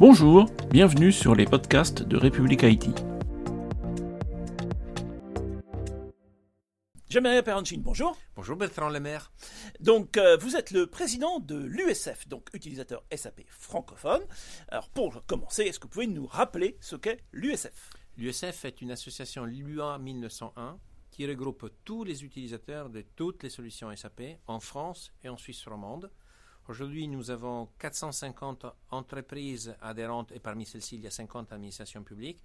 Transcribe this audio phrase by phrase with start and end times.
[0.00, 2.90] Bonjour, bienvenue sur les podcasts de République Haïti.
[7.10, 8.16] Jean-Marie Perrancine, bonjour.
[8.34, 9.30] Bonjour Bertrand Lemaire.
[9.78, 14.22] Donc, euh, vous êtes le président de l'USF, donc utilisateur SAP francophone.
[14.68, 18.92] Alors, pour commencer, est-ce que vous pouvez nous rappeler ce qu'est l'USF L'USF est une
[18.92, 20.78] association LUA 1901
[21.10, 25.68] qui regroupe tous les utilisateurs de toutes les solutions SAP en France et en Suisse
[25.68, 26.10] romande.
[26.68, 32.42] Aujourd'hui, nous avons 450 entreprises adhérentes et parmi celles-ci, il y a 50 administrations publiques.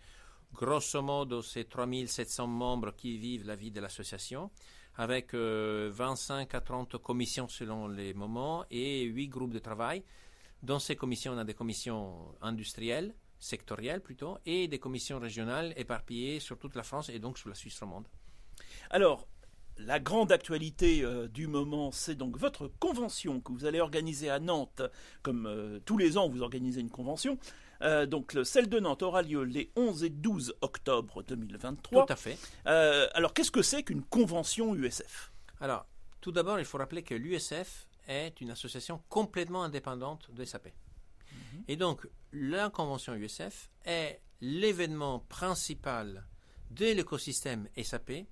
[0.54, 4.52] Grosso modo, c'est 3700 membres qui vivent la vie de l'association,
[4.96, 10.04] avec 25 euh, à 30 commissions selon les moments et 8 groupes de travail.
[10.64, 16.40] Dans ces commissions, on a des commissions industrielles, sectorielles plutôt, et des commissions régionales éparpillées
[16.40, 18.08] sur toute la France et donc sur la Suisse romande.
[18.90, 19.28] Alors,
[19.78, 24.40] la grande actualité euh, du moment, c'est donc votre convention que vous allez organiser à
[24.40, 24.82] Nantes.
[25.22, 27.38] Comme euh, tous les ans, vous organisez une convention.
[27.82, 32.06] Euh, donc celle de Nantes aura lieu les 11 et 12 octobre 2023.
[32.06, 32.38] Tout à fait.
[32.66, 35.86] alors qu'est-ce que c'est qu'une convention USF Alors,
[36.22, 40.68] tout d'abord, il faut rappeler que l'USF est une association complètement indépendante de SAP.
[40.68, 41.64] Mhm.
[41.68, 46.26] Et donc, la convention USF est l'événement principal
[46.72, 48.26] de l'écosystème SAP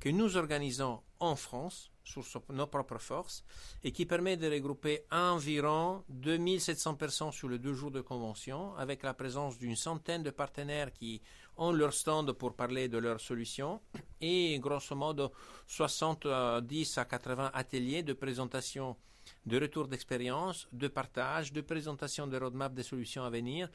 [0.00, 3.44] que nous organisons en France sur nos propres forces
[3.84, 9.02] et qui permet de regrouper environ 2700 personnes sur les deux jours de convention avec
[9.02, 11.20] la présence d'une centaine de partenaires qui
[11.56, 13.80] ont leur stand pour parler de leurs solutions
[14.20, 15.32] et grosso modo
[15.66, 18.96] 70 à 80 ateliers de présentation
[19.46, 23.68] de retour d'expérience, de partage, de présentation de roadmap des solutions à venir,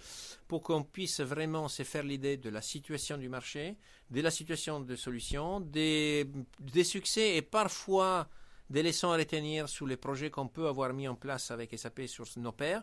[0.48, 3.78] pour qu'on puisse vraiment se faire l'idée de la situation du marché,
[4.10, 6.28] de la situation des solutions, des,
[6.60, 8.28] des succès et parfois
[8.70, 12.08] des leçons à retenir sur les projets qu'on peut avoir mis en place avec SAP
[12.08, 12.82] sur nos pairs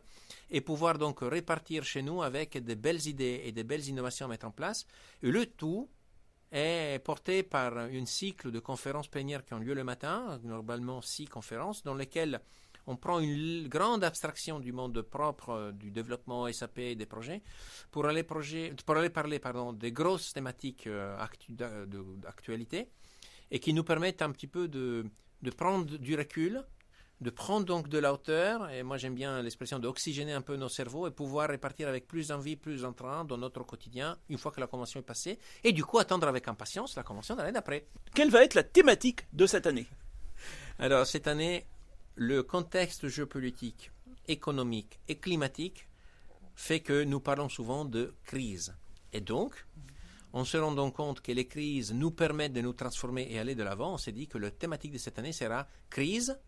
[0.50, 4.28] et pouvoir donc répartir chez nous avec de belles idées et de belles innovations à
[4.28, 4.86] mettre en place.
[5.22, 5.88] Et le tout
[6.52, 11.26] est porté par un cycle de conférences plénières qui ont lieu le matin, normalement six
[11.26, 12.40] conférences, dans lesquelles
[12.86, 17.42] on prend une grande abstraction du monde propre euh, du développement SAP et des projets
[17.90, 19.40] pour aller, parler
[19.74, 21.16] des grosses thématiques euh,
[22.16, 22.88] d'actualité
[23.50, 25.06] et qui nous permettent un petit peu de,
[25.42, 26.64] de prendre du recul,
[27.20, 30.68] de prendre donc de la hauteur, et moi j'aime bien l'expression d'oxygéner un peu nos
[30.68, 34.60] cerveaux et pouvoir répartir avec plus d'envie, plus d'entrain dans notre quotidien une fois que
[34.60, 37.86] la convention est passée, et du coup attendre avec impatience la convention de l'année d'après.
[38.14, 39.86] Quelle va être la thématique de cette année?
[40.78, 41.66] Alors cette année,
[42.14, 43.90] le contexte géopolitique,
[44.28, 45.88] économique et climatique
[46.54, 48.74] fait que nous parlons souvent de crise.
[49.12, 49.66] Et donc,
[50.32, 53.62] en se rendant compte que les crises nous permettent de nous transformer et aller de
[53.62, 56.38] l'avant, on s'est dit que la thématique de cette année sera crise,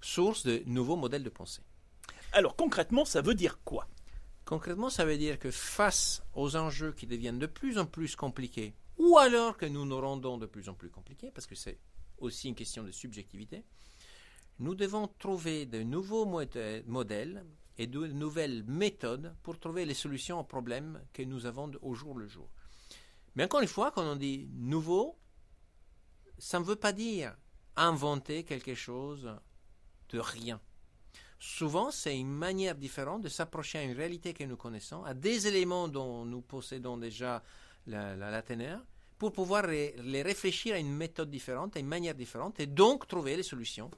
[0.00, 1.62] source de nouveaux modèles de pensée.
[2.32, 3.88] Alors concrètement, ça veut dire quoi?
[4.44, 8.74] Concrètement, ça veut dire que face aux enjeux qui deviennent de plus en plus compliqués,
[8.96, 11.78] ou alors que nous nous rendons de plus en plus compliqués, parce que c'est
[12.18, 13.64] aussi une question de subjectivité,
[14.58, 17.44] nous devons trouver de nouveaux modèles
[17.76, 22.18] et de nouvelles méthodes pour trouver les solutions aux problèmes que nous avons au jour
[22.18, 22.48] le jour.
[23.36, 25.16] Mais encore une fois, quand on dit nouveau,
[26.38, 27.36] ça ne veut pas dire
[27.76, 29.30] inventer quelque chose
[30.10, 30.60] de rien.
[31.38, 35.46] Souvent, c'est une manière différente de s'approcher à une réalité que nous connaissons, à des
[35.46, 37.42] éléments dont nous possédons déjà
[37.86, 38.42] la, la,
[39.18, 43.36] pour pouvoir les réfléchir à une méthode différente, à une manière différente, et donc trouver
[43.36, 43.90] les solutions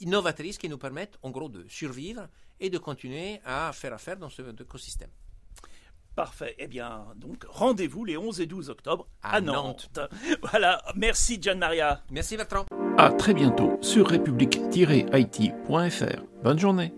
[0.00, 2.28] innovatrices qui nous permettent en gros de survivre
[2.60, 5.10] et de continuer à faire affaire dans ce écosystème.
[6.14, 6.56] Parfait.
[6.58, 9.88] Eh bien, donc, rendez-vous les 11 et 12 octobre à, Nantes.
[10.42, 10.82] Voilà.
[10.96, 12.02] Merci, Gian Maria.
[12.10, 12.66] Merci, Bertrand.
[13.00, 16.24] À très bientôt sur république-it.fr.
[16.42, 16.92] Bonne journée.